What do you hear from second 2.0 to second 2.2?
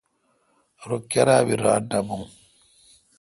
بھو۔